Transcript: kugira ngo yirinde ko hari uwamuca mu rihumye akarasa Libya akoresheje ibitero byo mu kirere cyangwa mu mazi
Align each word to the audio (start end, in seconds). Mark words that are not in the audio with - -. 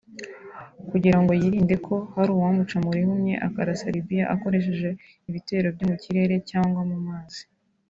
kugira 0.89 1.17
ngo 1.21 1.31
yirinde 1.41 1.75
ko 1.85 1.95
hari 2.15 2.29
uwamuca 2.31 2.75
mu 2.83 2.89
rihumye 2.97 3.33
akarasa 3.47 3.93
Libya 3.95 4.23
akoresheje 4.33 4.89
ibitero 5.29 5.67
byo 5.75 5.85
mu 5.89 5.95
kirere 6.03 6.35
cyangwa 6.49 6.81
mu 6.91 6.99
mazi 7.07 7.41